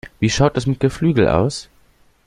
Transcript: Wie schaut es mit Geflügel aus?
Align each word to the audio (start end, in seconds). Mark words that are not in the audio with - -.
Wie 0.19 0.31
schaut 0.31 0.57
es 0.57 0.65
mit 0.65 0.79
Geflügel 0.79 1.27
aus? 1.27 1.69